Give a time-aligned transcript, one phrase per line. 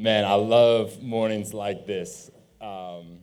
[0.00, 2.30] Man, I love mornings like this.
[2.60, 3.18] Um,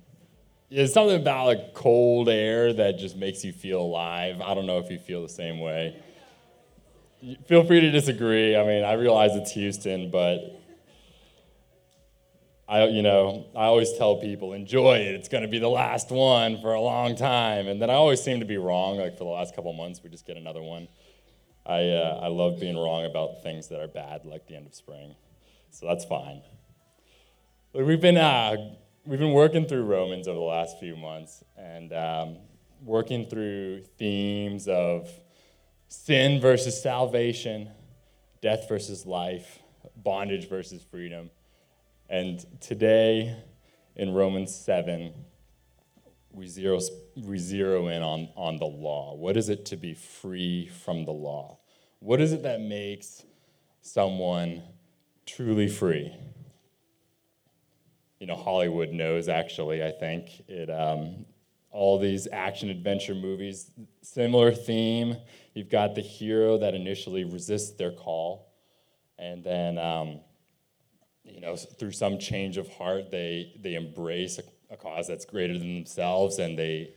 [0.69, 4.41] there's something about like cold air that just makes you feel alive.
[4.41, 5.95] I don't know if you feel the same way.
[7.47, 8.57] Feel free to disagree.
[8.57, 10.61] I mean, I realize it's Houston, but
[12.67, 15.15] I, you know, I always tell people, enjoy it.
[15.15, 17.69] It's going to be the last one for a long time.
[17.69, 18.97] And then I always seem to be wrong.
[18.97, 20.89] Like for the last couple months, we just get another one.
[21.65, 24.75] I, uh, I love being wrong about things that are bad, like the end of
[24.75, 25.15] spring.
[25.71, 26.41] So that's fine.
[27.77, 28.55] We've been, uh,
[29.05, 32.37] we've been working through Romans over the last few months and um,
[32.81, 35.09] working through themes of
[35.89, 37.69] sin versus salvation,
[38.41, 39.59] death versus life,
[39.97, 41.29] bondage versus freedom.
[42.09, 43.35] And today
[43.97, 45.13] in Romans 7,
[46.31, 46.79] we zero,
[47.17, 49.15] we zero in on, on the law.
[49.15, 51.57] What is it to be free from the law?
[51.99, 53.25] What is it that makes
[53.81, 54.63] someone
[55.25, 56.15] truly free?
[58.19, 60.29] You know, Hollywood knows actually, I think.
[60.47, 61.25] It, um,
[61.71, 63.69] all these action adventure movies,
[64.01, 65.17] similar theme.
[65.53, 68.47] You've got the hero that initially resists their call,
[69.19, 70.21] and then um,
[71.25, 75.57] you know, through some change of heart, they, they embrace a, a cause that's greater
[75.57, 76.93] than themselves, and they,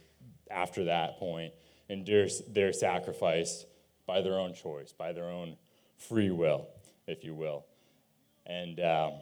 [0.51, 1.53] after that point,
[1.89, 3.65] endure their sacrifice
[4.07, 5.57] by their own choice, by their own
[5.97, 6.69] free will,
[7.07, 7.65] if you will.
[8.47, 9.13] And, um,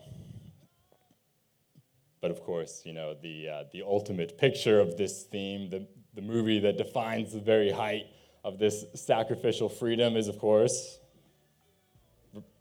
[2.20, 6.22] but of course, you know, the, uh, the ultimate picture of this theme, the, the
[6.22, 8.06] movie that defines the very height
[8.44, 10.98] of this sacrificial freedom is, of course,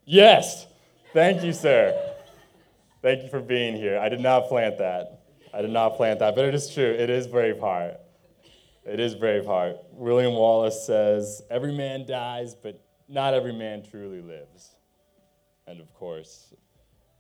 [0.06, 0.68] yes,
[1.14, 2.14] thank you, sir.
[3.02, 4.00] Thank you for being here.
[4.00, 5.22] I did not plant that.
[5.54, 6.92] I did not plant that, but it is true.
[6.92, 7.98] It is Braveheart.
[8.84, 9.78] It is Braveheart.
[9.92, 14.76] William Wallace says, Every man dies, but not every man truly lives.
[15.68, 16.54] And of course,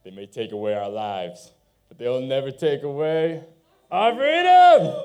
[0.03, 1.51] they may take away our lives,
[1.87, 3.43] but they'll never take away
[3.91, 4.95] our freedom.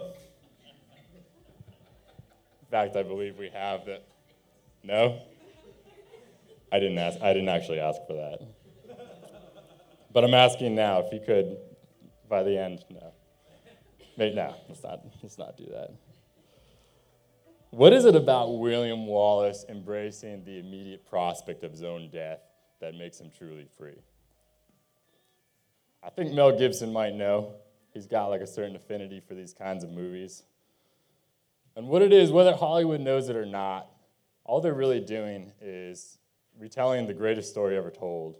[2.62, 4.04] In fact, I believe we have that.
[4.82, 5.20] No?
[6.72, 7.20] I didn't ask.
[7.20, 8.40] I didn't actually ask for that.
[10.12, 11.56] But I'm asking now if you could,
[12.28, 13.12] by the end, no.
[14.16, 15.92] Maybe, no, let's not, let's not do that.
[17.70, 22.40] What is it about William Wallace embracing the immediate prospect of his own death
[22.80, 24.02] that makes him truly free?
[26.02, 27.54] I think Mel Gibson might know.
[27.92, 30.44] He's got like a certain affinity for these kinds of movies.
[31.76, 33.88] And what it is, whether Hollywood knows it or not,
[34.44, 36.18] all they're really doing is
[36.58, 38.36] retelling the greatest story ever told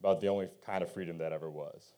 [0.00, 1.92] about the only kind of freedom that ever was,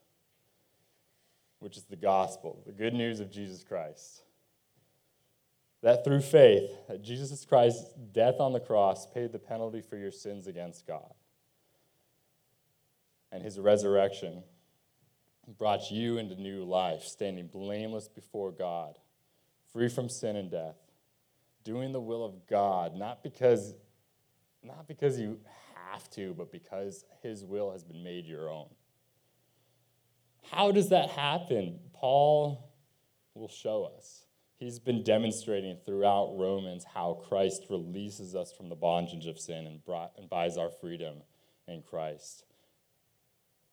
[1.59, 4.23] which is the gospel, the good news of Jesus Christ.
[5.83, 10.11] That through faith, that Jesus Christ's death on the cross paid the penalty for your
[10.11, 11.13] sins against God.
[13.33, 14.43] And his resurrection
[15.59, 18.99] brought you into new life, standing blameless before God,
[19.73, 20.77] free from sin and death,
[21.65, 23.75] doing the will of God, not because,
[24.63, 25.39] not because you
[25.91, 28.69] have to, but because his will has been made your own.
[30.51, 31.79] How does that happen?
[31.93, 32.71] Paul
[33.35, 34.25] will show us.
[34.59, 39.83] He's been demonstrating throughout Romans how Christ releases us from the bondage of sin and,
[39.85, 41.23] brought, and buys our freedom
[41.67, 42.45] in Christ.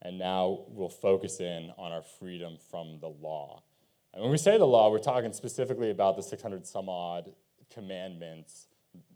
[0.08, 3.64] And now we'll focus in on our freedom from the law.
[4.14, 7.34] And when we say the law, we're talking specifically about the 600 some odd
[7.70, 8.68] commandments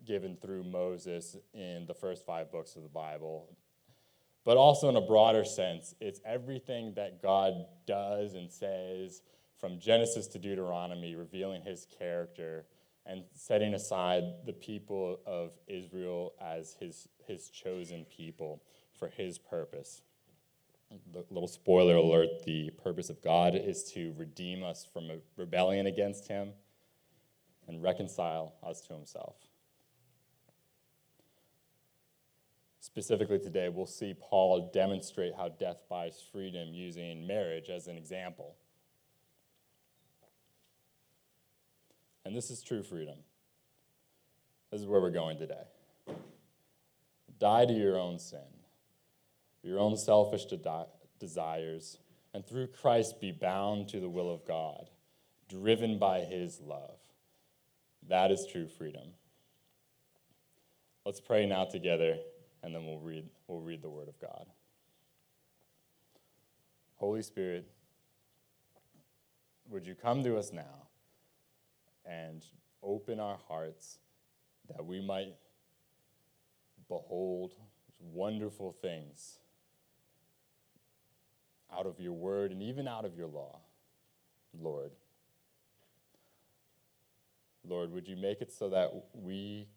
[0.06, 3.48] given through Moses in the first five books of the Bible.
[4.44, 7.54] But also, in a broader sense, it's everything that God
[7.88, 9.22] does and says
[9.58, 12.66] from Genesis to Deuteronomy, revealing his character
[13.06, 18.62] and setting aside the people of Israel as his, his chosen people
[19.00, 20.02] for his purpose.
[21.30, 26.28] Little spoiler alert the purpose of God is to redeem us from a rebellion against
[26.28, 26.52] him
[27.68, 29.36] and reconcile us to himself.
[32.82, 38.56] Specifically today, we'll see Paul demonstrate how death buys freedom using marriage as an example.
[42.26, 43.18] And this is true freedom.
[44.72, 45.64] This is where we're going today.
[47.40, 48.40] Die to your own sin,
[49.64, 50.86] your own selfish de-
[51.20, 51.98] desires,
[52.34, 54.90] and through Christ be bound to the will of God,
[55.50, 56.98] driven by his love.
[58.08, 59.10] That is true freedom.
[61.06, 62.18] Let's pray now together
[62.64, 64.46] and then we'll read, we'll read the Word of God.
[66.96, 67.68] Holy Spirit,
[69.70, 70.88] would you come to us now
[72.06, 72.46] and
[72.84, 73.98] open our hearts
[74.70, 75.34] that we might
[76.88, 77.54] behold
[78.00, 79.40] wonderful things
[81.78, 83.60] out of your word and even out of your law,
[84.60, 84.92] Lord.
[87.68, 89.68] Lord, would you make it so that we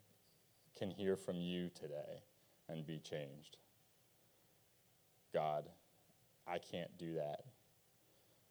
[0.77, 2.23] can hear from you today
[2.67, 3.57] and be changed?
[5.33, 5.65] God,
[6.47, 7.41] I can't do that.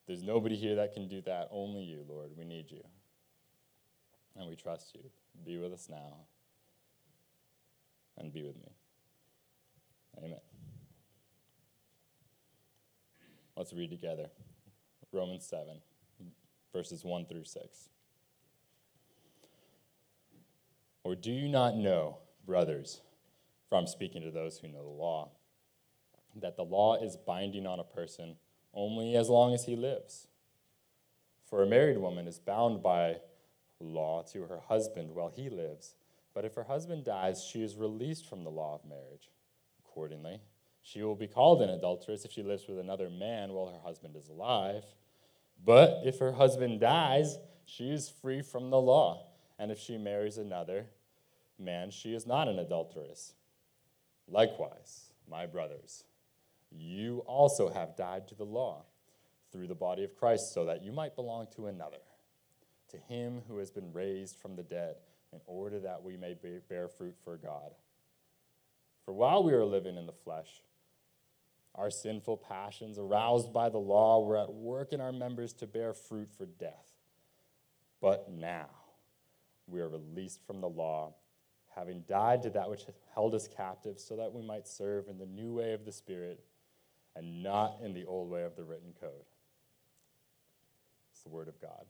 [0.06, 2.30] There's nobody here that can do that, only you, Lord.
[2.36, 2.82] We need you.
[4.36, 5.00] And we trust you.
[5.44, 6.26] Be with us now
[8.18, 8.72] and be with me.
[10.18, 10.53] Amen.
[13.56, 14.30] Let's read together
[15.12, 15.80] Romans 7,
[16.72, 17.88] verses 1 through 6.
[21.04, 23.00] Or do you not know, brothers,
[23.68, 25.30] from speaking to those who know the law,
[26.34, 28.36] that the law is binding on a person
[28.72, 30.26] only as long as he lives?
[31.48, 33.18] For a married woman is bound by
[33.78, 35.94] law to her husband while he lives,
[36.34, 39.30] but if her husband dies, she is released from the law of marriage.
[39.78, 40.40] Accordingly,
[40.86, 44.14] she will be called an adulteress if she lives with another man while her husband
[44.16, 44.84] is alive.
[45.64, 49.26] But if her husband dies, she is free from the law.
[49.58, 50.86] And if she marries another
[51.58, 53.32] man, she is not an adulteress.
[54.28, 56.04] Likewise, my brothers,
[56.70, 58.84] you also have died to the law
[59.50, 62.02] through the body of Christ, so that you might belong to another,
[62.90, 64.96] to him who has been raised from the dead,
[65.32, 66.34] in order that we may
[66.68, 67.70] bear fruit for God.
[69.04, 70.62] For while we were living in the flesh,
[71.74, 75.92] our sinful passions, aroused by the law, were at work in our members to bear
[75.92, 76.92] fruit for death.
[78.00, 78.68] But now
[79.66, 81.14] we are released from the law,
[81.74, 82.84] having died to that which
[83.14, 86.44] held us captive, so that we might serve in the new way of the Spirit
[87.16, 89.24] and not in the old way of the written code.
[91.12, 91.86] It's the Word of God.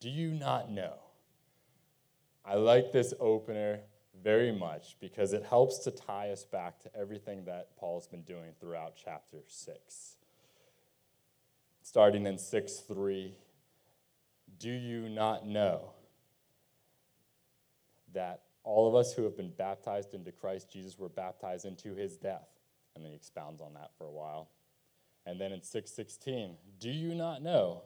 [0.00, 0.94] Do you not know?
[2.44, 3.80] I like this opener
[4.22, 8.52] very much because it helps to tie us back to everything that Paul's been doing
[8.60, 10.16] throughout chapter 6.
[11.82, 13.34] Starting in 6 3,
[14.58, 15.90] do you not know
[18.14, 22.16] that all of us who have been baptized into Christ Jesus were baptized into his
[22.16, 22.48] death?
[22.94, 24.48] And then he expounds on that for a while.
[25.26, 27.82] And then in 616, do you not know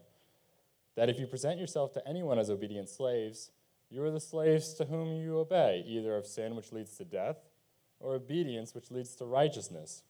[0.96, 3.50] that if you present yourself to anyone as obedient slaves,
[3.90, 7.38] you are the slaves to whom you obey, either of sin, which leads to death,
[8.00, 10.02] or obedience, which leads to righteousness.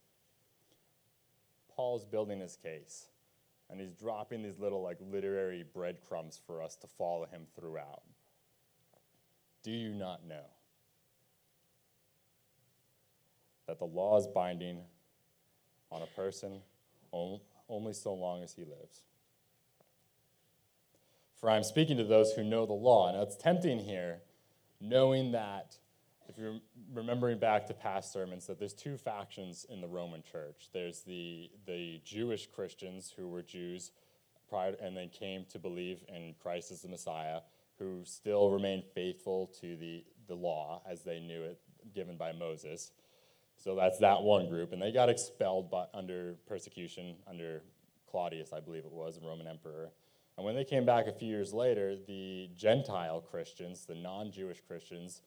[1.74, 3.06] Paul's building his case,
[3.70, 8.02] and he's dropping these little like literary breadcrumbs for us to follow him throughout.
[9.62, 10.46] Do you not know
[13.66, 14.80] that the law is binding
[15.92, 16.60] on a person
[17.12, 19.02] only so long as he lives?
[21.40, 23.12] For I'm speaking to those who know the law.
[23.12, 24.22] Now, it's tempting here,
[24.80, 25.76] knowing that,
[26.28, 26.58] if you're
[26.92, 30.68] remembering back to past sermons, that there's two factions in the Roman church.
[30.72, 33.92] There's the, the Jewish Christians who were Jews
[34.48, 37.40] prior, and then came to believe in Christ as the Messiah,
[37.78, 41.60] who still remained faithful to the, the law as they knew it
[41.94, 42.90] given by Moses.
[43.56, 44.72] So that's that one group.
[44.72, 47.62] And they got expelled by, under persecution under
[48.10, 49.90] Claudius, I believe it was, a Roman emperor.
[50.38, 54.60] And when they came back a few years later, the Gentile Christians, the non Jewish
[54.68, 55.22] Christians,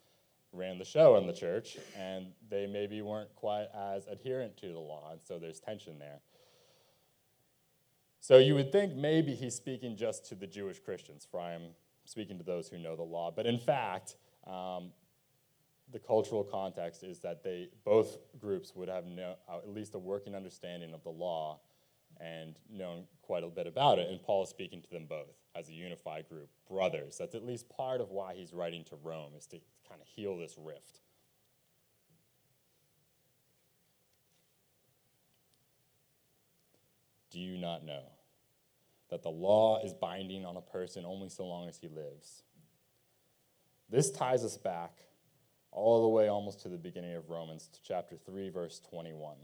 [0.54, 4.80] ran the show in the church, and they maybe weren't quite as adherent to the
[4.80, 6.20] law, and so there's tension there.
[8.22, 11.74] So you would think maybe he's speaking just to the Jewish Christians, for I am
[12.06, 13.34] speaking to those who know the law.
[13.36, 14.16] But in fact,
[14.48, 14.92] um,
[15.92, 20.00] the cultural context is that they both groups would have no, uh, at least a
[20.00, 21.60] working understanding of the law
[22.22, 24.10] and known quite a bit about it.
[24.10, 27.18] And Paul is speaking to them both as a unified group, brothers.
[27.18, 30.38] That's at least part of why he's writing to Rome, is to kind of heal
[30.38, 31.02] this rift.
[37.32, 38.04] Do you not know
[39.10, 42.44] that the law is binding on a person only so long as he lives?
[43.90, 44.98] This ties us back
[45.72, 49.38] all the way almost to the beginning of Romans, to chapter 3, verse 21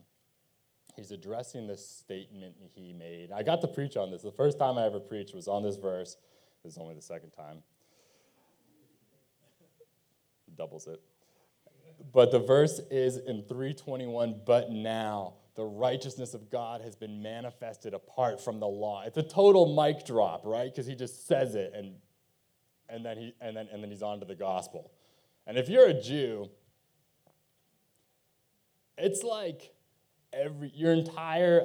[0.97, 3.31] he's addressing this statement he made.
[3.31, 4.23] I got to preach on this.
[4.23, 6.17] The first time I ever preached was on this verse.
[6.63, 7.59] This is only the second time.
[10.57, 10.99] Doubles it.
[12.11, 17.93] But the verse is in 321, but now the righteousness of God has been manifested
[17.93, 19.03] apart from the law.
[19.05, 20.71] It's a total mic drop, right?
[20.71, 21.95] Because he just says it and
[22.89, 24.91] and then he and then and then he's on to the gospel.
[25.45, 26.49] And if you're a Jew,
[28.97, 29.73] it's like
[30.33, 31.63] every your entire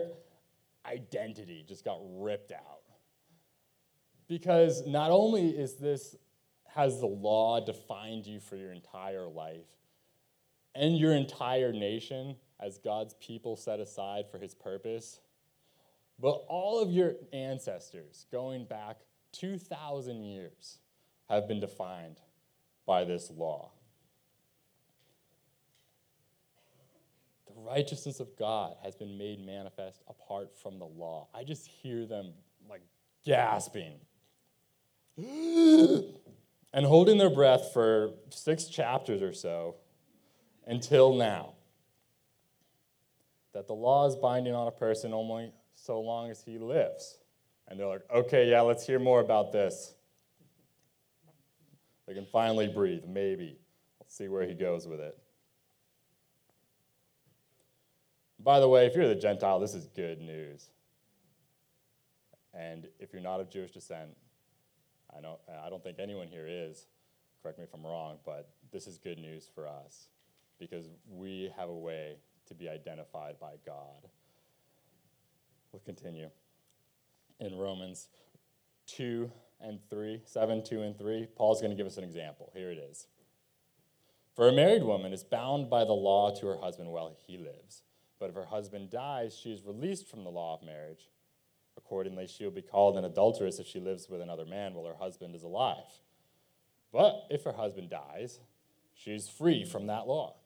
[0.86, 2.80] identity just got ripped out.
[4.28, 6.16] Because not only is this
[6.74, 9.66] has the law defined you for your entire life
[10.74, 15.20] and your entire nation, as God's people set aside for his purpose.
[16.18, 18.98] But all of your ancestors, going back
[19.32, 20.78] 2,000 years,
[21.28, 22.20] have been defined
[22.86, 23.72] by this law.
[27.54, 31.28] The righteousness of God has been made manifest apart from the law.
[31.34, 32.32] I just hear them
[32.68, 32.82] like
[33.24, 33.94] gasping
[35.16, 39.76] and holding their breath for six chapters or so
[40.66, 41.54] until now.
[43.52, 47.18] That the law is binding on a person only so long as he lives.
[47.68, 49.94] And they're like, okay, yeah, let's hear more about this.
[52.06, 53.58] They can finally breathe, maybe.
[54.00, 55.16] Let's see where he goes with it.
[58.42, 60.70] By the way, if you're the Gentile, this is good news.
[62.54, 64.16] And if you're not of Jewish descent,
[65.16, 66.86] I don't, I don't think anyone here is.
[67.42, 70.08] Correct me if I'm wrong, but this is good news for us
[70.58, 74.08] because we have a way to be identified by God.
[75.72, 76.28] We'll continue.
[77.40, 78.08] In Romans
[78.86, 79.30] 2
[79.60, 82.50] and 3, 7, 2 and 3, Paul's going to give us an example.
[82.54, 83.06] Here it is.
[84.34, 87.82] For a married woman is bound by the law to her husband while he lives.
[88.22, 91.08] But if her husband dies, she is released from the law of marriage.
[91.76, 94.96] Accordingly, she will be called an adulteress if she lives with another man while her
[94.96, 95.90] husband is alive.
[96.92, 98.38] But if her husband dies,
[98.94, 100.36] she is free from that law.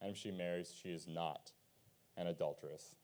[0.00, 1.50] And if she marries, she is not
[2.16, 2.94] an adulteress.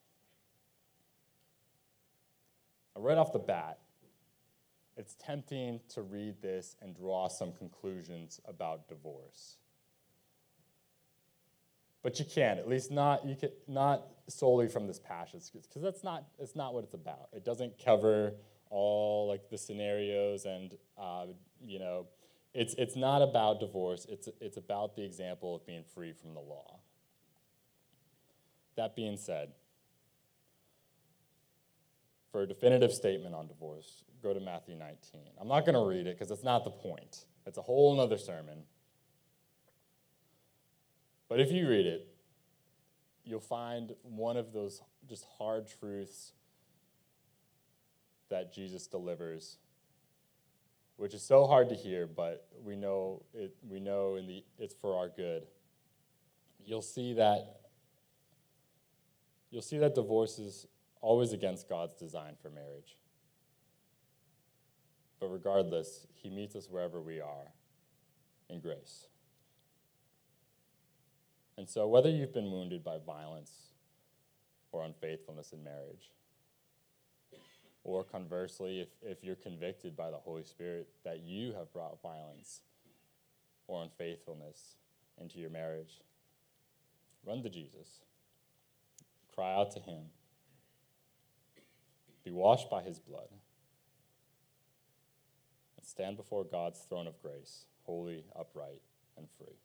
[2.95, 3.79] Right off the bat,
[4.95, 9.57] it's tempting to read this and draw some conclusions about divorce.
[12.03, 16.03] But you can't, at least not you can not solely from this passage, because that's
[16.03, 17.29] not it's not what it's about.
[17.33, 18.33] It doesn't cover
[18.69, 21.25] all like the scenarios and uh,
[21.61, 22.07] you know
[22.53, 24.05] it's it's not about divorce.
[24.09, 26.79] It's it's about the example of being free from the law.
[28.75, 29.49] That being said,
[32.31, 35.21] for a definitive statement on divorce, go to Matthew 19.
[35.39, 37.25] I'm not going to read it because it's not the point.
[37.45, 38.63] It's a whole other sermon.
[41.33, 42.05] But if you read it,
[43.25, 46.33] you'll find one of those just hard truths
[48.29, 49.57] that Jesus delivers,
[50.97, 54.75] which is so hard to hear, but we know it, we know in the, it's
[54.75, 55.47] for our good.
[56.63, 57.61] You'll see that
[59.49, 60.67] you'll see that divorce is
[61.01, 62.95] always against God's design for marriage.
[65.19, 67.51] But regardless, He meets us wherever we are
[68.51, 69.07] in grace.
[71.57, 73.51] And so, whether you've been wounded by violence
[74.71, 76.09] or unfaithfulness in marriage,
[77.83, 82.61] or conversely, if, if you're convicted by the Holy Spirit that you have brought violence
[83.67, 84.75] or unfaithfulness
[85.19, 86.01] into your marriage,
[87.25, 87.99] run to Jesus.
[89.35, 90.03] Cry out to Him.
[92.23, 93.27] Be washed by His blood.
[95.77, 98.81] And stand before God's throne of grace, holy, upright,
[99.17, 99.57] and free.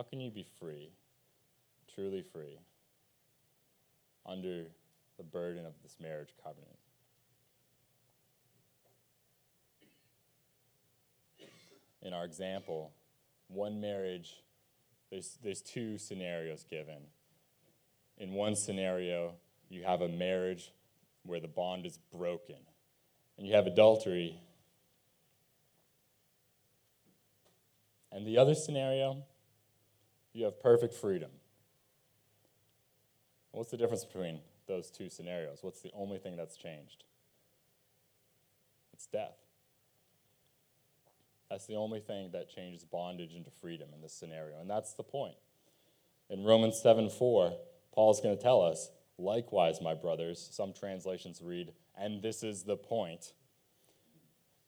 [0.00, 0.88] How can you be free,
[1.94, 2.58] truly free,
[4.24, 4.64] under
[5.18, 6.78] the burden of this marriage covenant?
[12.00, 12.92] In our example,
[13.48, 14.42] one marriage,
[15.10, 17.02] there's, there's two scenarios given.
[18.16, 19.34] In one scenario,
[19.68, 20.72] you have a marriage
[21.24, 22.56] where the bond is broken,
[23.36, 24.40] and you have adultery.
[28.10, 29.24] And the other scenario,
[30.32, 31.30] you have perfect freedom.
[33.52, 35.58] What's the difference between those two scenarios?
[35.62, 37.04] What's the only thing that's changed?
[38.92, 39.36] It's death.
[41.50, 44.60] That's the only thing that changes bondage into freedom in this scenario.
[44.60, 45.34] And that's the point.
[46.28, 47.52] In Romans 7 4,
[47.92, 52.76] Paul's going to tell us, likewise, my brothers, some translations read, and this is the
[52.76, 53.32] point,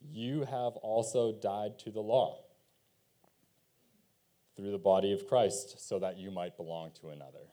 [0.00, 2.40] you have also died to the law
[4.56, 7.48] through the body of Christ so that you might belong to another.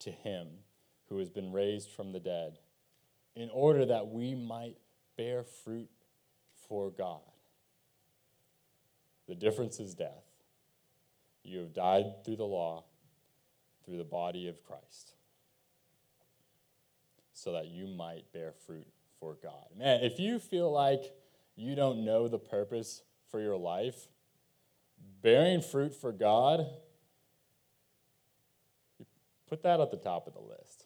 [0.00, 0.48] To him
[1.08, 2.58] who has been raised from the dead,
[3.36, 4.76] in order that we might
[5.16, 5.90] bear fruit
[6.68, 7.20] for God.
[9.26, 10.24] The difference is death.
[11.42, 12.84] You have died through the law,
[13.84, 15.12] through the body of Christ,
[17.32, 18.86] so that you might bear fruit
[19.20, 19.66] for God.
[19.76, 21.12] Man, if you feel like
[21.56, 24.08] you don't know the purpose for your life,
[25.24, 26.66] bearing fruit for God,
[29.48, 30.84] put that at the top of the list.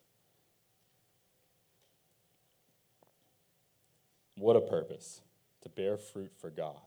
[4.37, 5.21] What a purpose
[5.63, 6.79] to bear fruit for God.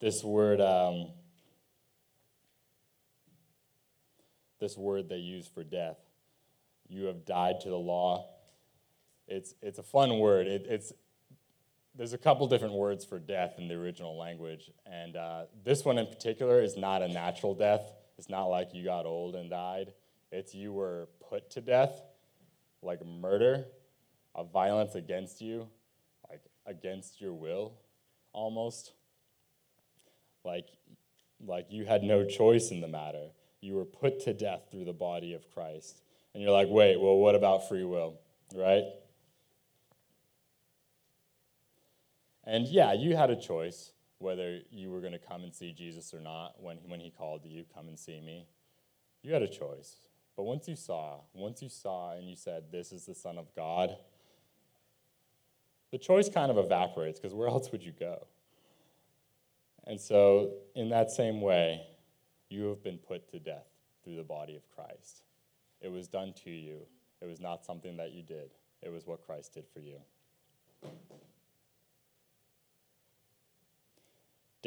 [0.00, 1.08] this word, um,
[4.60, 5.96] this word they use for death,
[6.88, 8.28] you have died to the law.
[9.26, 10.46] It's, it's a fun word.
[10.46, 10.92] It, it's,
[11.98, 15.98] there's a couple different words for death in the original language, and uh, this one
[15.98, 17.82] in particular is not a natural death.
[18.16, 19.92] It's not like you got old and died.
[20.30, 22.00] It's you were put to death,
[22.82, 23.64] like murder,
[24.36, 25.66] a violence against you,
[26.30, 27.72] like against your will,
[28.32, 28.92] almost.
[30.44, 30.68] Like,
[31.44, 33.30] like you had no choice in the matter.
[33.60, 36.00] You were put to death through the body of Christ.
[36.32, 38.20] And you're like, wait, well, what about free will,
[38.54, 38.84] right?
[42.48, 46.14] And yeah, you had a choice whether you were going to come and see Jesus
[46.14, 48.46] or not when, when he called you, come and see me.
[49.22, 49.96] You had a choice.
[50.34, 53.54] But once you saw, once you saw and you said, this is the Son of
[53.54, 53.96] God,
[55.92, 58.26] the choice kind of evaporates because where else would you go?
[59.86, 61.82] And so, in that same way,
[62.48, 63.68] you have been put to death
[64.04, 65.22] through the body of Christ.
[65.82, 66.80] It was done to you,
[67.20, 68.50] it was not something that you did,
[68.82, 69.98] it was what Christ did for you.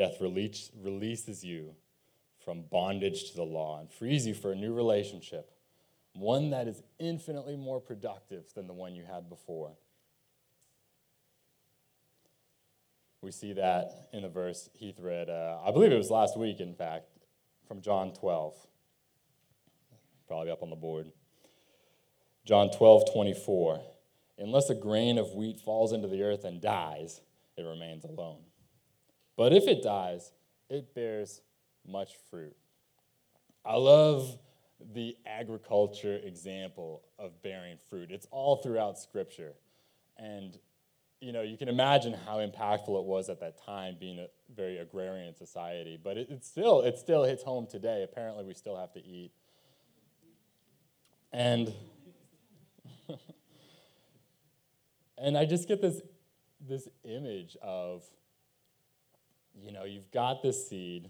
[0.02, 1.76] Death release, releases you
[2.44, 5.52] from bondage to the law and frees you for a new relationship,
[6.14, 9.74] one that is infinitely more productive than the one you had before.
[13.22, 16.60] We see that in the verse Heath read, uh, I believe it was last week,
[16.60, 17.06] in fact,
[17.68, 18.56] from John 12.
[20.28, 21.12] Probably up on the board.
[22.44, 23.82] John 12, 24.
[24.40, 27.22] Unless a grain of wheat falls into the earth and dies,
[27.56, 28.40] it remains alone.
[29.42, 30.32] But if it dies,
[30.70, 31.42] it bears
[31.84, 32.56] much fruit.
[33.66, 34.38] I love
[34.94, 38.12] the agriculture example of bearing fruit.
[38.12, 39.54] It's all throughout Scripture.
[40.16, 40.60] And,
[41.22, 44.78] you know, you can imagine how impactful it was at that time, being a very
[44.78, 45.98] agrarian society.
[46.00, 48.04] But it, it still, it still hits home today.
[48.04, 49.32] Apparently, we still have to eat.
[51.34, 51.74] And,
[55.18, 56.00] and I just get this,
[56.60, 58.04] this image of
[59.60, 61.10] you know, you've got this seed,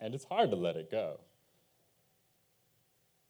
[0.00, 1.20] and it's hard to let it go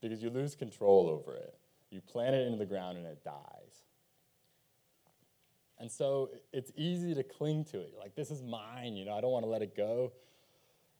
[0.00, 1.54] because you lose control over it.
[1.90, 3.82] You plant it into the ground and it dies.
[5.78, 7.94] And so it's easy to cling to it.
[7.98, 10.12] Like, this is mine, you know, I don't want to let it go.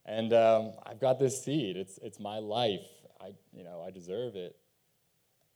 [0.04, 1.76] And um, I've got this seed.
[1.76, 2.86] It's, it's my life.
[3.20, 4.56] I, you know, I deserve it,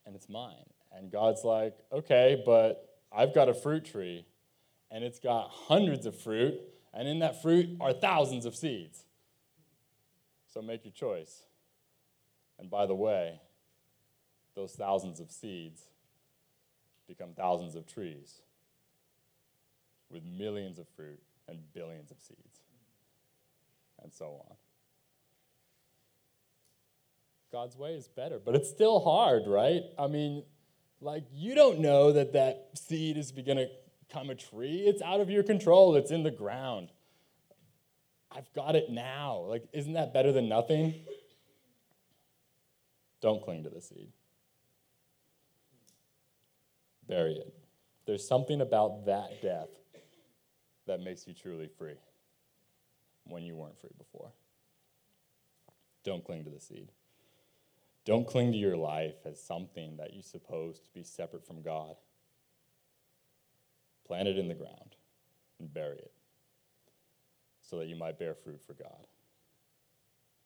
[0.07, 0.65] and it's mine.
[0.93, 4.25] And God's like, okay, but I've got a fruit tree
[4.91, 6.55] and it's got hundreds of fruit,
[6.93, 9.05] and in that fruit are thousands of seeds.
[10.53, 11.45] So make your choice.
[12.59, 13.41] And by the way,
[14.55, 15.83] those thousands of seeds
[17.07, 18.43] become thousands of trees
[20.11, 22.61] with millions of fruit and billions of seeds,
[24.03, 24.57] and so on.
[27.53, 29.83] God's way is better, but it's still hard, right?
[29.99, 30.45] I mean,
[31.01, 33.69] like, you don't know that that seed is going to
[34.11, 34.85] become a tree.
[34.87, 36.89] It's out of your control, it's in the ground.
[38.33, 39.45] I've got it now.
[39.49, 40.95] Like, isn't that better than nothing?
[43.21, 44.09] Don't cling to the seed.
[47.09, 47.55] Bury it.
[48.07, 49.69] There's something about that death
[50.87, 51.97] that makes you truly free
[53.25, 54.31] when you weren't free before.
[56.05, 56.89] Don't cling to the seed.
[58.05, 61.97] Don't cling to your life as something that you suppose to be separate from God
[64.11, 64.97] plant it in the ground,
[65.61, 66.11] and bury it
[67.61, 69.07] so that you might bear fruit for God.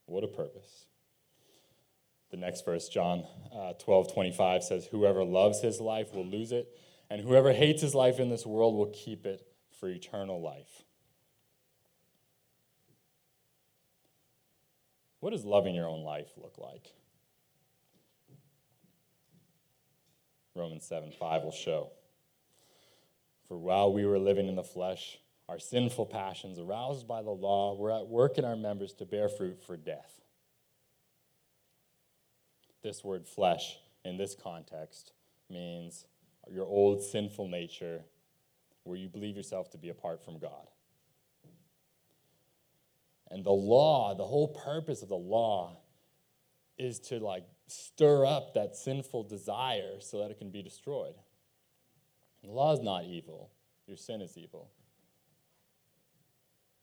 [0.04, 0.84] What a purpose.
[2.30, 3.24] The next verse, John
[3.56, 6.76] uh, 12 25, says, Whoever loves his life will lose it,
[7.08, 9.46] and whoever hates his life in this world will keep it
[9.80, 10.82] for eternal life.
[15.20, 16.92] What does loving your own life look like?
[20.54, 21.92] Romans 7 5 will show.
[23.54, 27.76] For while we were living in the flesh, our sinful passions, aroused by the law,
[27.76, 30.20] were at work in our members to bear fruit for death.
[32.82, 35.12] This word flesh in this context
[35.48, 36.04] means
[36.50, 38.02] your old sinful nature
[38.82, 40.66] where you believe yourself to be apart from God.
[43.30, 45.76] And the law, the whole purpose of the law
[46.76, 51.14] is to like stir up that sinful desire so that it can be destroyed.
[52.44, 53.50] The law is not evil,
[53.86, 54.70] your sin is evil.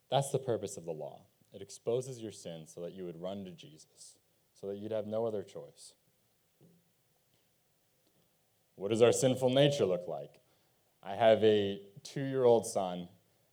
[0.09, 1.21] That's the purpose of the law.
[1.53, 4.17] It exposes your sin so that you would run to Jesus,
[4.59, 5.93] so that you'd have no other choice.
[8.75, 10.41] What does our sinful nature look like?
[11.03, 13.07] I have a two year old son,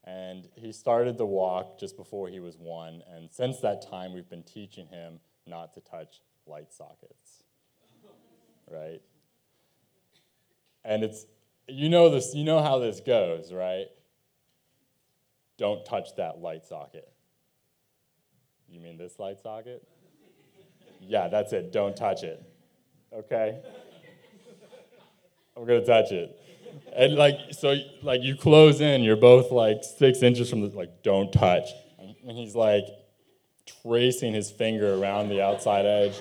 [0.04, 3.02] And he started to walk just before he was one.
[3.14, 7.44] And since that time, we've been teaching him not to touch light sockets.
[8.70, 9.02] Right?
[10.82, 11.26] And it's,
[11.68, 13.86] you know this, you know how this goes, right?
[15.56, 17.08] Don't touch that light socket.
[18.68, 19.86] You mean this light socket?
[21.00, 21.72] yeah, that's it.
[21.72, 22.42] Don't touch it.
[23.12, 23.58] Okay?
[25.56, 26.38] I'm gonna touch it.
[26.94, 31.02] And like, so like you close in, you're both like six inches from the, like,
[31.02, 31.70] don't touch.
[31.98, 32.84] And he's like
[33.82, 36.20] tracing his finger around the outside edge.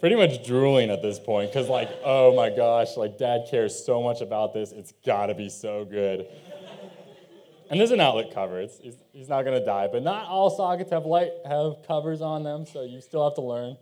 [0.00, 4.02] Pretty much drooling at this point, because like, oh my gosh, like dad cares so
[4.02, 6.26] much about this, it's gotta be so good.
[7.70, 8.60] And there's an outlet cover.
[8.60, 12.42] It's, he's, he's not gonna die, but not all sockets have light have covers on
[12.42, 13.76] them, so you still have to learn.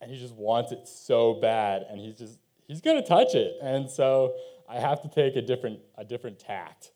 [0.00, 2.38] And he just wants it so bad, and he's just
[2.70, 3.56] he's to touch it.
[3.60, 4.34] And so
[4.68, 6.92] I have to take a different, a different tact.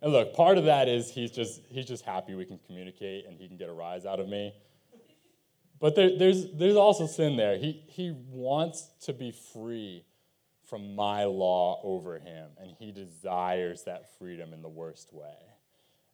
[0.00, 3.36] And look, part of that is he's just, he's just happy we can communicate and
[3.38, 4.54] he can get a rise out of me.
[5.82, 7.58] But there, there's, there's also sin there.
[7.58, 10.04] He, he wants to be free
[10.62, 15.34] from my law over him, and he desires that freedom in the worst way.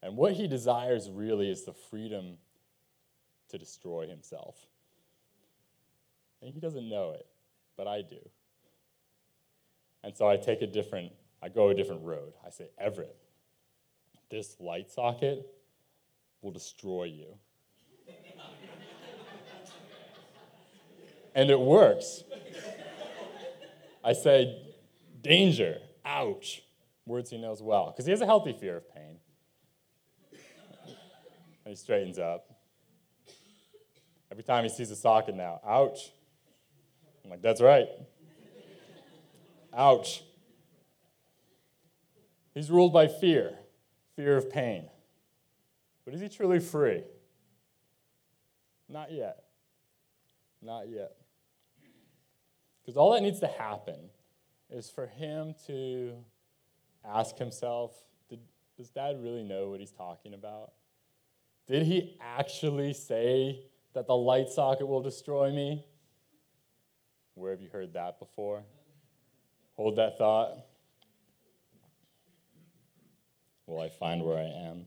[0.02, 2.38] And what he desires really is the freedom
[3.50, 4.56] to destroy himself.
[6.40, 7.26] And he doesn't know it,
[7.76, 8.26] but I do.
[10.02, 12.32] And so I take a different, I go a different road.
[12.46, 13.16] I say, Everett,
[14.30, 15.46] this light socket
[16.40, 17.34] will destroy you.
[21.38, 22.24] And it works.
[24.02, 24.60] I say,
[25.22, 26.64] danger, ouch,
[27.06, 29.18] words he knows well, because he has a healthy fear of pain.
[30.32, 30.40] And
[31.66, 32.50] he straightens up.
[34.32, 36.10] Every time he sees a socket now, ouch.
[37.22, 37.86] I'm like, that's right.
[39.72, 40.24] Ouch.
[42.52, 43.52] He's ruled by fear,
[44.16, 44.88] fear of pain.
[46.04, 47.04] But is he truly free?
[48.88, 49.44] Not yet.
[50.60, 51.12] Not yet.
[52.88, 54.08] Because all that needs to happen
[54.70, 56.14] is for him to
[57.06, 57.92] ask himself
[58.78, 60.72] Does dad really know what he's talking about?
[61.66, 65.84] Did he actually say that the light socket will destroy me?
[67.34, 68.62] Where have you heard that before?
[69.76, 70.56] Hold that thought.
[73.66, 74.86] Will I find where I am?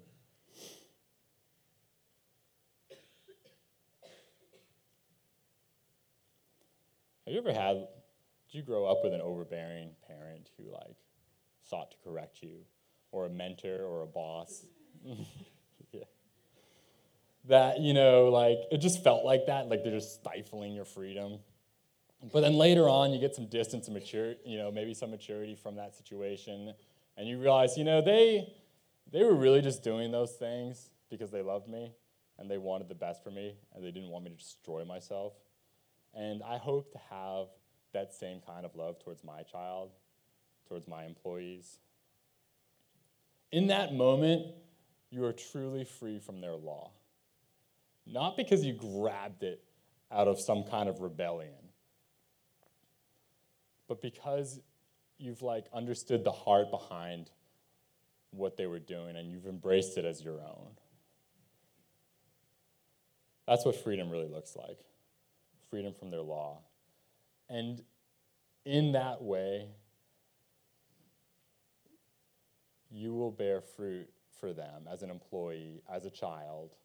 [7.31, 7.87] Have you ever had,
[8.51, 10.97] did you grow up with an overbearing parent who like
[11.63, 12.65] sought to correct you,
[13.13, 14.65] or a mentor or a boss?
[17.45, 21.39] That, you know, like it just felt like that, like they're just stifling your freedom.
[22.31, 25.55] But then later on, you get some distance and mature, you know, maybe some maturity
[25.55, 26.71] from that situation,
[27.17, 28.53] and you realize, you know, they
[29.11, 31.91] they were really just doing those things because they loved me
[32.37, 35.33] and they wanted the best for me and they didn't want me to destroy myself.
[36.13, 37.47] And I hope to have
[37.93, 39.91] that same kind of love towards my child,
[40.67, 41.79] towards my employees.
[43.51, 44.45] In that moment,
[45.09, 46.91] you are truly free from their law.
[48.05, 49.63] Not because you grabbed it
[50.11, 51.53] out of some kind of rebellion,
[53.87, 54.59] but because
[55.17, 57.29] you've like understood the heart behind
[58.31, 60.67] what they were doing and you've embraced it as your own.
[63.47, 64.79] That's what freedom really looks like
[65.71, 66.59] freedom from their law.
[67.49, 67.81] And
[68.65, 69.69] in that way,
[72.91, 76.75] you will bear fruit for them as an employee, as a child,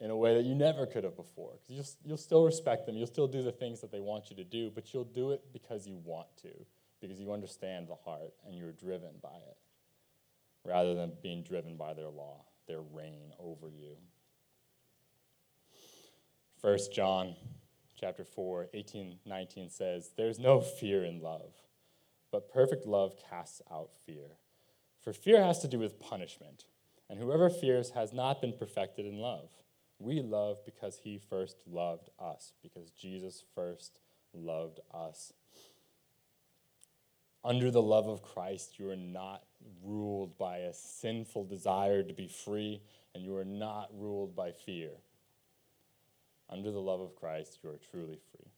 [0.00, 1.58] in a way that you never could have before.
[1.68, 4.44] You'll, you'll still respect them, you'll still do the things that they want you to
[4.44, 6.50] do, but you'll do it because you want to,
[7.00, 9.56] because you understand the heart and you're driven by it,
[10.64, 13.96] rather than being driven by their law, their reign over you.
[16.60, 17.34] 1 John
[17.98, 21.52] chapter 4, 18, 19 says, There's no fear in love,
[22.30, 24.36] but perfect love casts out fear.
[25.02, 26.64] For fear has to do with punishment,
[27.08, 29.50] and whoever fears has not been perfected in love.
[29.98, 33.98] We love because he first loved us, because Jesus first
[34.32, 35.32] loved us.
[37.44, 39.42] Under the love of Christ, you are not
[39.82, 42.82] ruled by a sinful desire to be free,
[43.14, 44.90] and you are not ruled by fear.
[46.50, 48.50] Under the love of Christ, you are truly free.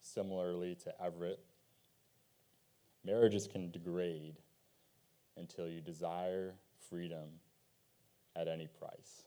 [0.00, 1.40] Similarly to Everett,
[3.04, 4.36] marriages can degrade
[5.36, 6.54] until you desire
[6.88, 7.40] freedom
[8.34, 9.24] at any price.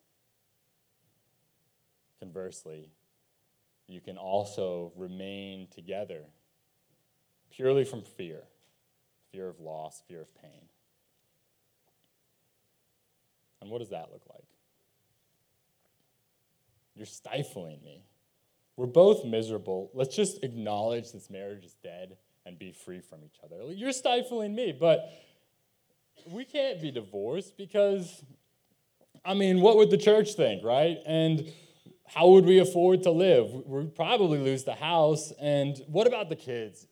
[2.19, 2.89] Conversely,
[3.87, 6.25] you can also remain together
[7.51, 8.43] purely from fear,
[9.31, 10.69] fear of loss, fear of pain.
[13.61, 14.45] And what does that look like?
[16.99, 18.03] You're stifling me.
[18.75, 19.89] We're both miserable.
[19.93, 23.71] Let's just acknowledge this marriage is dead and be free from each other.
[23.71, 25.09] You're stifling me, but
[26.29, 28.21] we can't be divorced because,
[29.23, 30.97] I mean, what would the church think, right?
[31.05, 31.49] And
[32.05, 33.49] how would we afford to live?
[33.65, 35.31] We'd probably lose the house.
[35.39, 36.85] And what about the kids?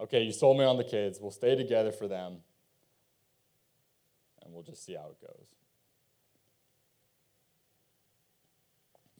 [0.00, 1.20] Okay, you sold me on the kids.
[1.22, 2.38] We'll stay together for them.
[4.42, 5.57] And we'll just see how it goes.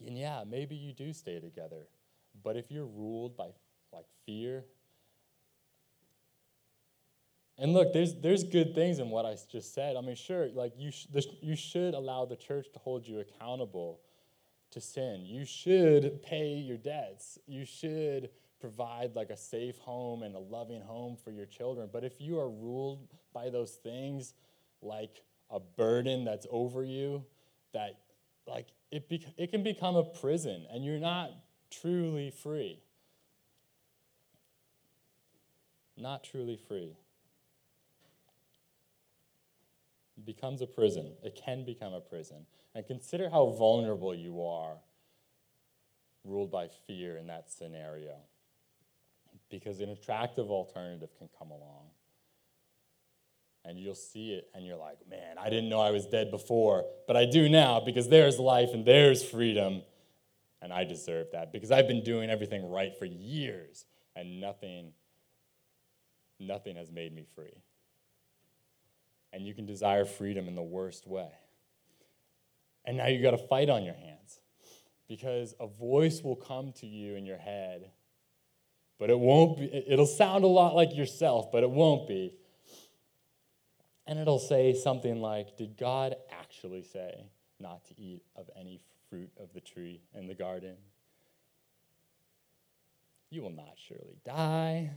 [0.07, 1.87] And yeah, maybe you do stay together.
[2.43, 3.49] But if you're ruled by
[3.93, 4.65] like fear,
[7.61, 9.97] and look, there's, there's good things in what I just said.
[9.97, 13.19] I mean, sure, like you, sh- the, you should allow the church to hold you
[13.19, 14.01] accountable
[14.71, 15.25] to sin.
[15.25, 17.39] You should pay your debts.
[17.47, 18.31] You should
[18.61, 21.89] provide like a safe home and a loving home for your children.
[21.93, 24.35] But if you are ruled by those things
[24.81, 27.25] like a burden that's over you,
[27.73, 27.99] that
[28.47, 31.31] like it, be, it can become a prison and you're not
[31.71, 32.81] truly free.
[35.97, 36.97] Not truly free.
[40.17, 41.13] It becomes a prison.
[41.23, 42.47] It can become a prison.
[42.75, 44.77] And consider how vulnerable you are
[46.25, 48.17] ruled by fear in that scenario.
[49.51, 51.87] Because an attractive alternative can come along.
[53.69, 56.87] And you'll see it and you're like, man, I didn't know I was dead before,
[57.07, 59.83] but I do now because there's life and there's freedom.
[60.63, 63.85] And I deserve that because I've been doing everything right for years
[64.17, 64.93] and nothing,
[66.41, 67.63] nothing has made me free.
[69.35, 71.29] And you can desire freedom in the worst way.
[72.87, 74.41] And now you've got a fight on your hands
[75.09, 77.91] because a voice will come to you in your head,
[78.99, 82.33] but it won't be, it'll sound a lot like yourself, but it won't be.
[84.09, 87.27] And it'll say something like, Did God actually say
[87.61, 90.77] not to eat of any fruit of the tree in the garden?
[93.31, 94.91] You will not surely die.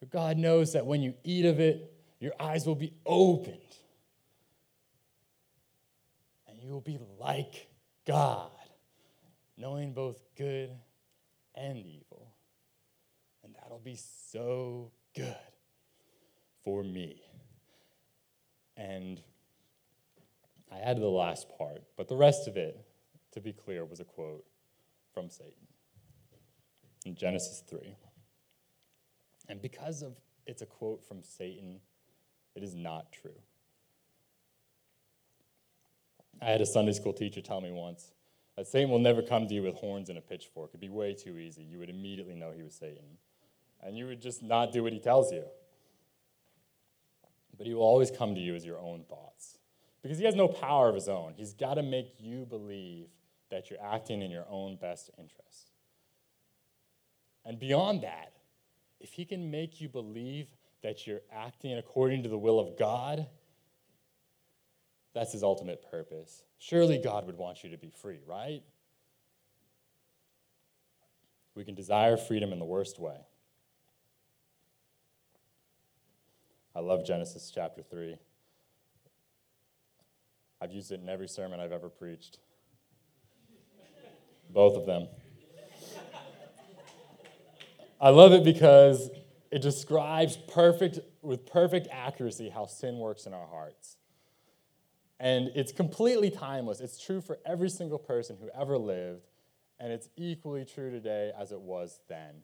[0.00, 3.56] But God knows that when you eat of it, your eyes will be opened
[6.46, 7.68] and you will be like
[8.06, 8.50] God,
[9.56, 10.70] knowing both good
[11.54, 12.34] and evil.
[13.42, 13.98] And that'll be
[14.30, 15.36] so good
[16.64, 17.22] for me.
[18.82, 19.20] And
[20.72, 22.84] I added the last part, but the rest of it,
[23.32, 24.44] to be clear, was a quote
[25.14, 25.68] from Satan
[27.06, 27.94] in Genesis 3.
[29.48, 30.16] And because of
[30.46, 31.80] it's a quote from Satan,
[32.56, 33.38] it is not true.
[36.40, 38.10] I had a Sunday school teacher tell me once
[38.56, 40.70] that Satan will never come to you with horns and a pitchfork.
[40.70, 41.62] It'd be way too easy.
[41.62, 43.18] You would immediately know he was Satan.
[43.80, 45.44] And you would just not do what he tells you.
[47.62, 49.56] But he will always come to you as your own thoughts.
[50.02, 51.34] Because he has no power of his own.
[51.36, 53.06] He's got to make you believe
[53.52, 55.70] that you're acting in your own best interest.
[57.44, 58.32] And beyond that,
[58.98, 60.48] if he can make you believe
[60.82, 63.28] that you're acting according to the will of God,
[65.14, 66.42] that's his ultimate purpose.
[66.58, 68.64] Surely God would want you to be free, right?
[71.54, 73.18] We can desire freedom in the worst way.
[76.82, 78.16] Love Genesis chapter 3.
[80.60, 82.38] I've used it in every sermon I've ever preached.
[84.50, 85.08] Both of them.
[88.00, 89.10] I love it because
[89.50, 93.96] it describes perfect with perfect accuracy how sin works in our hearts.
[95.20, 96.80] And it's completely timeless.
[96.80, 99.28] It's true for every single person who ever lived,
[99.78, 102.42] and it's equally true today as it was then.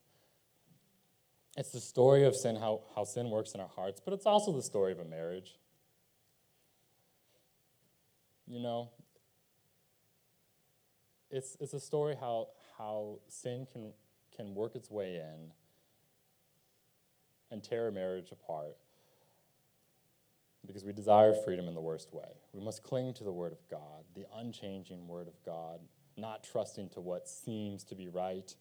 [1.58, 4.52] It's the story of sin, how, how sin works in our hearts, but it's also
[4.52, 5.58] the story of a marriage.
[8.46, 8.90] You know,
[11.32, 13.92] it's, it's a story how, how sin can,
[14.34, 15.50] can work its way in
[17.50, 18.76] and tear a marriage apart
[20.64, 22.28] because we desire freedom in the worst way.
[22.52, 25.80] We must cling to the Word of God, the unchanging Word of God,
[26.16, 28.54] not trusting to what seems to be right.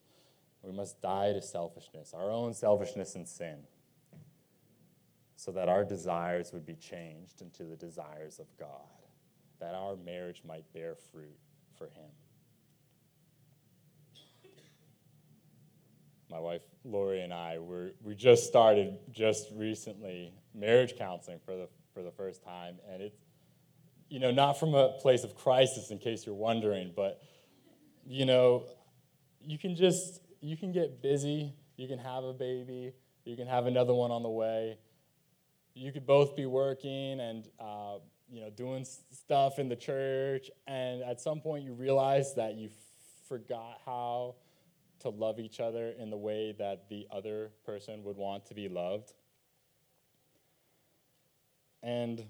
[0.67, 3.59] We must die to selfishness, our own selfishness and sin,
[5.35, 9.07] so that our desires would be changed into the desires of God,
[9.59, 11.37] that our marriage might bear fruit
[11.77, 12.11] for Him.
[16.29, 21.69] my wife Lori and I were we just started just recently marriage counseling for the
[21.97, 22.75] for the first time.
[22.91, 23.17] And it's,
[24.07, 27.19] you know, not from a place of crisis, in case you're wondering, but,
[28.05, 28.65] you know,
[29.41, 32.93] you can just, you can get busy, you can have a baby,
[33.25, 34.77] You can have another one on the way.
[35.73, 37.97] You could both be working and uh,
[38.31, 42.69] you know doing stuff in the church, and at some point you realize that you
[43.27, 44.35] forgot how
[44.99, 48.69] to love each other in the way that the other person would want to be
[48.69, 49.13] loved.
[51.83, 52.23] And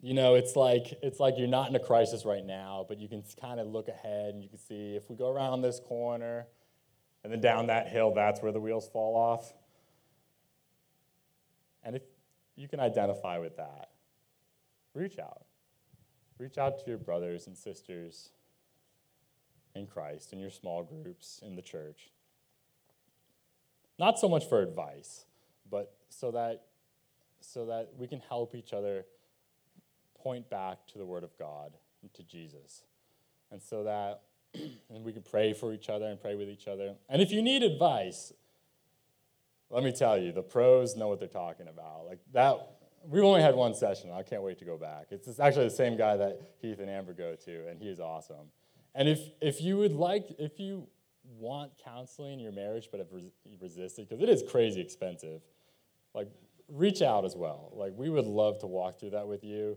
[0.00, 3.08] you know, it's like it's like you're not in a crisis right now, but you
[3.08, 6.46] can kind of look ahead and you can see if we go around this corner
[7.24, 9.52] and then down that hill, that's where the wheels fall off.
[11.82, 12.02] And if
[12.54, 13.90] you can identify with that,
[14.94, 15.44] reach out.
[16.38, 18.30] Reach out to your brothers and sisters
[19.74, 22.10] in Christ, in your small groups, in the church.
[23.98, 25.24] Not so much for advice,
[25.68, 26.62] but so that
[27.40, 29.06] so that we can help each other
[30.22, 32.82] point back to the Word of God and to Jesus.
[33.50, 34.22] And so that
[34.54, 36.94] and we can pray for each other and pray with each other.
[37.08, 38.32] And if you need advice,
[39.70, 42.06] let me tell you, the pros know what they're talking about.
[42.06, 42.56] Like that,
[43.06, 44.10] we've only had one session.
[44.10, 45.08] I can't wait to go back.
[45.10, 48.48] It's actually the same guy that Heath and Amber go to, and he is awesome.
[48.94, 50.88] And if, if you would like, if you
[51.38, 55.42] want counseling in your marriage but have res- resisted, because it is crazy expensive,
[56.14, 56.28] like
[56.68, 57.70] reach out as well.
[57.74, 59.76] Like we would love to walk through that with you.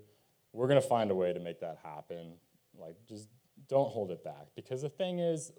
[0.54, 2.34] We're gonna find a way to make that happen.
[2.78, 3.30] Like just
[3.68, 5.52] don't hold it back because the thing is,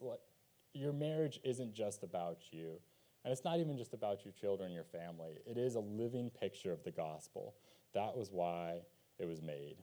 [0.75, 2.81] your marriage isn't just about you.
[3.25, 5.39] And it's not even just about your children, your family.
[5.47, 7.55] It is a living picture of the gospel.
[7.95, 8.81] That was why
[9.19, 9.77] it was made.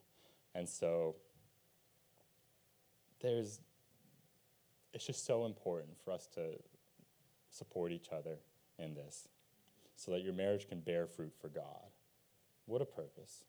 [0.55, 1.15] And so
[3.21, 3.61] there's
[4.93, 6.55] it's just so important for us to
[7.51, 8.39] support each other
[8.79, 9.27] in this
[9.95, 11.91] so that your marriage can bear fruit for God.
[12.65, 13.43] What a purpose.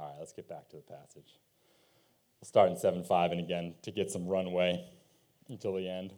[0.00, 1.36] All right, let's get back to the passage.
[2.40, 4.82] We'll start in 7 5 and again to get some runway
[5.48, 6.14] until the end.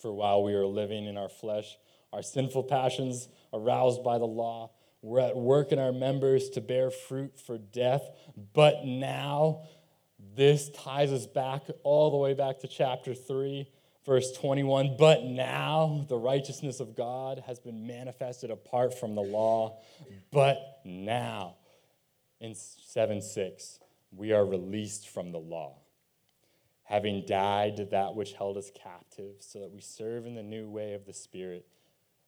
[0.00, 1.76] For while we are living in our flesh,
[2.10, 4.70] our sinful passions aroused by the law,
[5.02, 8.02] we're at work in our members to bear fruit for death.
[8.54, 9.64] But now,
[10.34, 13.68] this ties us back all the way back to chapter 3,
[14.06, 14.96] verse 21.
[14.98, 19.80] But now the righteousness of God has been manifested apart from the law.
[20.32, 21.56] But now,
[22.40, 23.80] in 7 6,
[24.16, 25.76] we are released from the law,
[26.84, 30.68] having died to that which held us captive, so that we serve in the new
[30.68, 31.66] way of the Spirit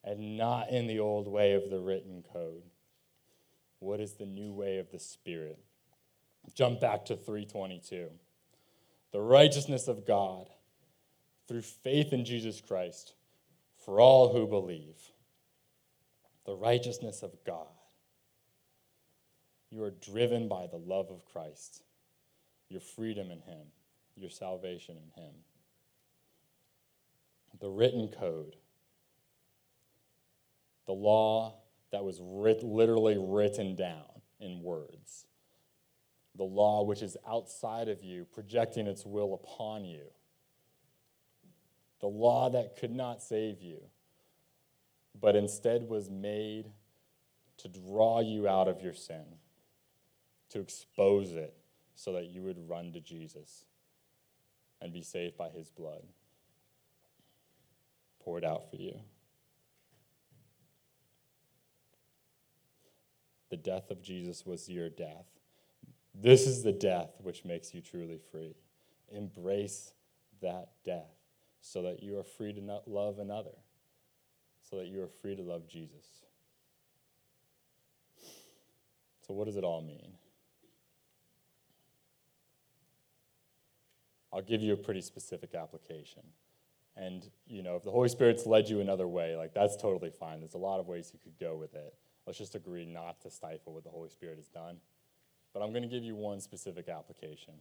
[0.05, 2.63] and not in the old way of the written code.
[3.79, 5.59] What is the new way of the Spirit?
[6.55, 8.09] Jump back to 322.
[9.13, 10.49] The righteousness of God
[11.47, 13.15] through faith in Jesus Christ
[13.85, 14.97] for all who believe.
[16.47, 17.67] The righteousness of God.
[19.73, 21.83] You are driven by the love of Christ,
[22.69, 23.69] your freedom in Him,
[24.15, 25.33] your salvation in Him.
[27.59, 28.57] The written code,
[30.87, 31.55] the law
[31.91, 34.05] that was writ- literally written down
[34.41, 35.27] in words,
[36.37, 40.05] the law which is outside of you, projecting its will upon you,
[42.01, 43.81] the law that could not save you,
[45.19, 46.73] but instead was made
[47.57, 49.25] to draw you out of your sin
[50.53, 51.55] to expose it
[51.95, 53.65] so that you would run to Jesus
[54.81, 56.03] and be saved by his blood
[58.25, 58.95] poured out for you.
[63.51, 65.27] The death of Jesus was your death.
[66.15, 68.55] This is the death which makes you truly free.
[69.11, 69.93] Embrace
[70.41, 71.15] that death
[71.61, 73.57] so that you are free to love another,
[74.69, 76.25] so that you are free to love Jesus.
[79.27, 80.13] So, what does it all mean?
[84.33, 86.23] I'll give you a pretty specific application.
[86.97, 90.41] And, you know, if the Holy Spirit's led you another way, like that's totally fine.
[90.41, 91.95] There's a lot of ways you could go with it.
[92.27, 94.77] Let's just agree not to stifle what the Holy Spirit has done.
[95.53, 97.55] But I'm going to give you one specific application.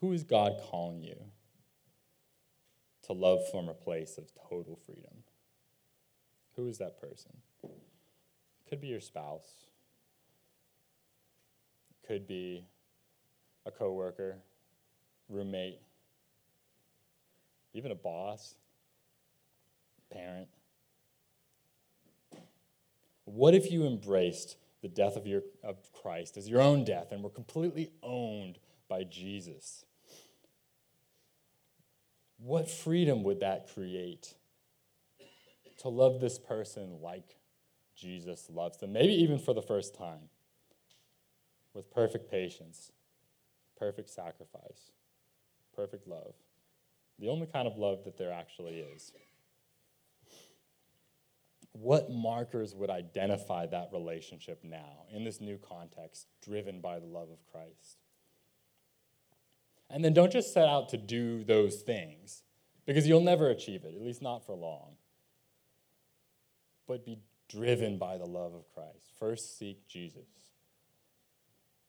[0.00, 1.16] Who is God calling you
[3.04, 5.24] to love from a place of total freedom?
[6.56, 7.32] Who is that person?
[8.68, 9.66] Could be your spouse.
[12.06, 12.66] Could be
[13.66, 14.36] a coworker,
[15.28, 15.80] roommate,
[17.72, 18.54] even a boss,
[20.12, 20.48] parent.
[23.24, 27.22] What if you embraced the death of, your, of Christ as your own death and
[27.22, 28.58] were completely owned
[28.88, 29.84] by Jesus?
[32.38, 34.34] What freedom would that create
[35.78, 37.36] to love this person like
[37.96, 40.28] Jesus loves them, maybe even for the first time,
[41.72, 42.92] with perfect patience?
[43.78, 44.90] Perfect sacrifice.
[45.74, 46.34] perfect love,
[47.18, 49.12] the only kind of love that there actually is.
[51.72, 57.28] What markers would identify that relationship now in this new context, driven by the love
[57.30, 57.98] of Christ?
[59.90, 62.42] And then don't just set out to do those things
[62.86, 64.92] because you'll never achieve it, at least not for long.
[66.86, 67.18] But be
[67.48, 69.12] driven by the love of Christ.
[69.18, 70.43] First seek Jesus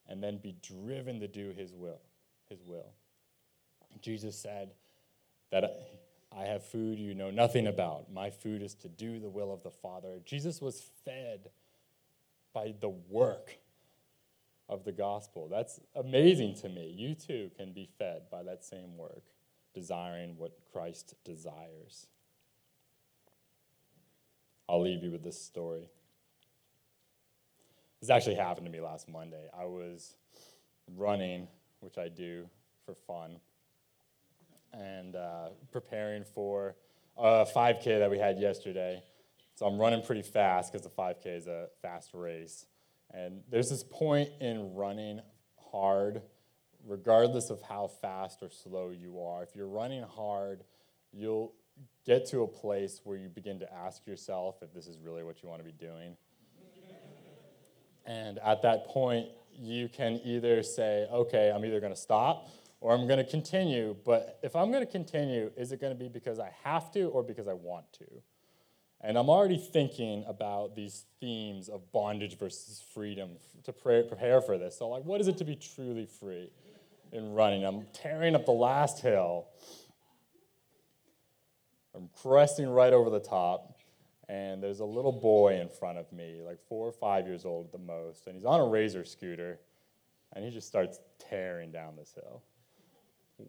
[0.08, 2.02] and then be driven to do his will,
[2.50, 2.94] his will.
[4.02, 4.72] Jesus said
[5.52, 5.88] that
[6.36, 8.12] I have food you know nothing about.
[8.12, 10.20] My food is to do the will of the Father.
[10.26, 11.50] Jesus was fed
[12.54, 13.58] by the work
[14.68, 15.48] of the gospel.
[15.50, 16.94] That's amazing to me.
[16.96, 19.24] You too can be fed by that same work,
[19.74, 22.08] desiring what Christ desires.
[24.68, 25.90] I'll leave you with this story.
[28.06, 29.48] This actually happened to me last Monday.
[29.52, 30.14] I was
[30.96, 31.48] running,
[31.80, 32.48] which I do
[32.86, 33.40] for fun,
[34.72, 36.76] and uh, preparing for
[37.18, 39.02] a 5K that we had yesterday.
[39.56, 42.68] So I'm running pretty fast because the 5K is a fast race.
[43.12, 45.22] And there's this point in running
[45.72, 46.22] hard,
[46.86, 49.42] regardless of how fast or slow you are.
[49.42, 50.64] If you're running hard,
[51.12, 51.56] you'll
[52.06, 55.42] get to a place where you begin to ask yourself if this is really what
[55.42, 56.16] you want to be doing.
[58.06, 59.28] And at that point,
[59.58, 62.50] you can either say, okay, I'm either going to stop
[62.82, 63.96] or I'm going to continue.
[64.06, 67.06] But if I'm going to continue, is it going to be because I have to
[67.06, 68.06] or because I want to?
[69.02, 73.32] And I'm already thinking about these themes of bondage versus freedom
[73.64, 74.78] to pray, prepare for this.
[74.78, 76.50] So, like, what is it to be truly free
[77.12, 77.66] in running?
[77.66, 79.48] I'm tearing up the last hill.
[81.94, 83.75] I'm cresting right over the top,
[84.28, 87.68] and there's a little boy in front of me, like four or five years old
[87.68, 89.60] at the most, and he's on a razor scooter,
[90.34, 92.42] and he just starts tearing down this hill.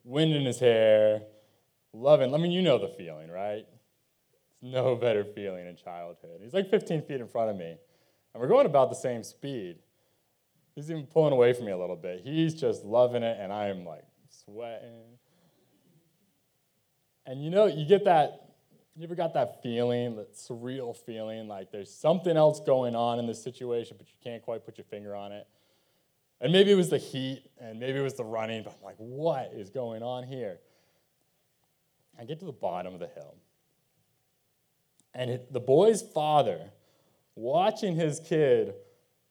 [0.05, 1.23] Wind in his hair,
[1.93, 2.35] loving.
[2.35, 3.65] I mean, you know the feeling, right?
[3.65, 6.41] It's no better feeling in childhood.
[6.43, 7.77] He's like 15 feet in front of me,
[8.35, 9.77] and we're going about the same speed.
[10.75, 12.21] He's even pulling away from me a little bit.
[12.23, 15.17] He's just loving it, and I'm like sweating.
[17.25, 18.46] And you know, you get that,
[18.97, 23.27] you ever got that feeling, that surreal feeling, like there's something else going on in
[23.27, 25.47] this situation, but you can't quite put your finger on it?
[26.41, 28.97] And maybe it was the heat, and maybe it was the running, but I'm like,
[28.97, 30.61] what is going on here?
[32.19, 33.35] I get to the bottom of the hill.
[35.15, 36.71] And it, the boy's father,
[37.35, 38.75] watching his kid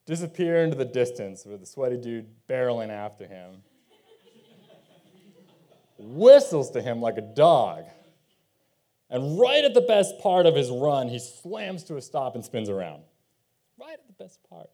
[0.04, 3.62] disappear into the distance with the sweaty dude barreling after him,
[5.98, 7.84] whistles to him like a dog.
[9.08, 12.44] And right at the best part of his run, he slams to a stop and
[12.44, 13.02] spins around.
[13.78, 14.70] Right at the best part.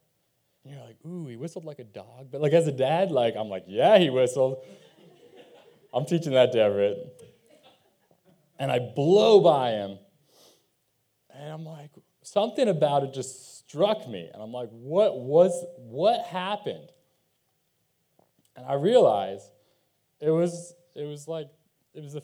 [0.65, 2.29] And you're like, ooh, he whistled like a dog.
[2.31, 4.65] But like as a dad, like I'm like, yeah, he whistled.
[5.93, 7.23] I'm teaching that to Everett.
[8.59, 9.99] And I blow by him.
[11.35, 11.91] And I'm like,
[12.23, 14.31] something about it just struck me.
[14.33, 16.89] And I'm like, what was what happened?
[18.57, 19.51] And I realized
[20.21, 21.49] it was it was like,
[21.95, 22.23] it was a,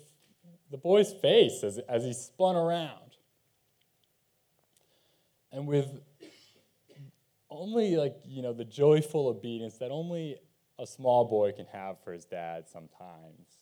[0.71, 3.17] the boy's face as, as he spun around.
[5.51, 5.89] And with
[7.51, 10.37] only like, you know, the joyful obedience that only
[10.79, 13.59] a small boy can have for his dad sometimes,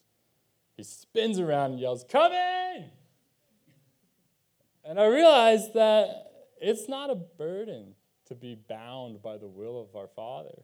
[0.77, 2.91] he spins around and yells, Come in!
[4.85, 6.27] And I realized that
[6.61, 7.95] it's not a burden
[8.27, 10.63] to be bound by the will of our Father.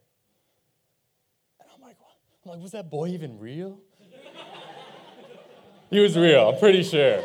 [1.61, 1.97] And I'm like,
[2.45, 3.79] I'm like, was that boy even real?
[5.93, 7.23] He was real, I'm pretty sure.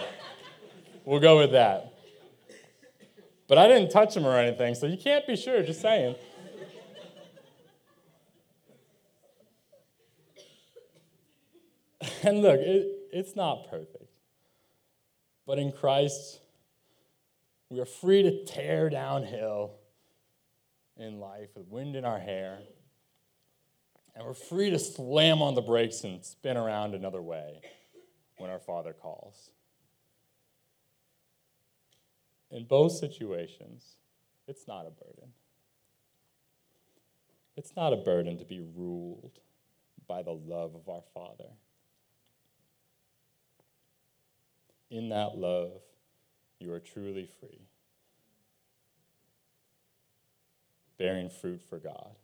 [1.06, 1.94] We'll go with that.
[3.48, 6.16] But I didn't touch him or anything, so you can't be sure, just saying.
[12.24, 14.12] and look, it, it's not perfect.
[15.46, 16.42] But in Christ,
[17.70, 19.76] we are free to tear downhill
[20.98, 22.60] in life with wind in our hair.
[24.14, 27.62] And we're free to slam on the brakes and spin around another way
[28.38, 29.52] when our Father calls.
[32.50, 33.98] In both situations,
[34.48, 35.34] it's not a burden.
[37.58, 39.40] It's not a burden to be ruled
[40.08, 41.50] by the love of our Father.
[44.90, 45.82] In that love,
[46.60, 47.68] you are truly free,
[50.98, 52.16] bearing fruit for God.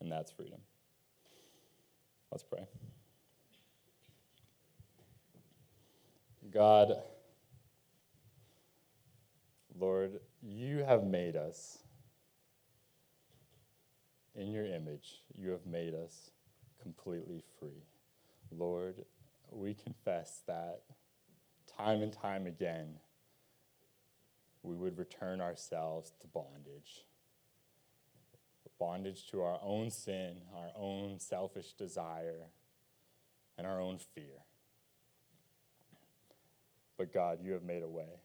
[0.00, 0.60] And that's freedom.
[2.34, 2.66] Let's pray.
[6.52, 6.94] God,
[9.78, 11.78] Lord, you have made us
[14.34, 15.20] in your image.
[15.38, 16.32] You have made us
[16.82, 17.84] completely free.
[18.50, 19.04] Lord,
[19.52, 20.80] we confess that
[21.78, 22.96] time and time again,
[24.64, 27.04] we would return ourselves to bondage.
[28.78, 32.50] Bondage to our own sin, our own selfish desire,
[33.56, 34.44] and our own fear.
[36.98, 38.20] But God, you have made a way.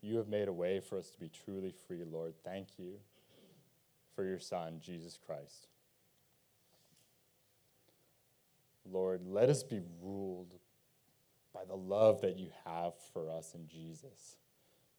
[0.00, 2.34] You have made a way for us to be truly free, Lord.
[2.44, 2.98] Thank you
[4.14, 5.68] for your Son, Jesus Christ.
[8.90, 10.54] Lord, let us be ruled
[11.54, 14.36] by the love that you have for us in Jesus,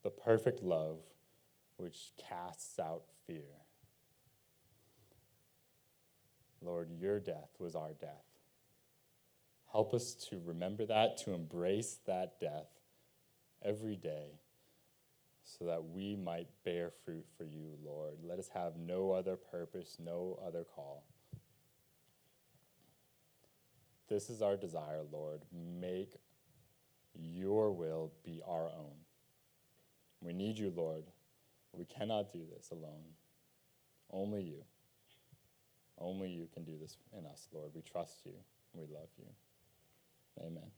[0.03, 0.97] the perfect love
[1.77, 3.64] which casts out fear.
[6.65, 8.25] Lord, your death was our death.
[9.71, 12.69] Help us to remember that, to embrace that death
[13.63, 14.39] every day,
[15.43, 18.15] so that we might bear fruit for you, Lord.
[18.23, 21.03] Let us have no other purpose, no other call.
[24.07, 25.41] This is our desire, Lord.
[25.51, 26.15] Make
[27.13, 28.95] your will be our own.
[30.21, 31.05] We need you, Lord.
[31.73, 33.15] We cannot do this alone.
[34.11, 34.63] Only you.
[35.99, 37.71] Only you can do this in us, Lord.
[37.73, 38.33] We trust you.
[38.73, 39.27] We love you.
[40.45, 40.71] Amen.